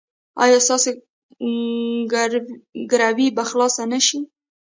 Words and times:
ایا 0.43 0.59
ستاسو 0.67 0.89
ګروي 2.91 3.27
به 3.35 3.43
خلاصه 3.49 3.83
نه 3.91 3.99
شي؟ 4.07 4.19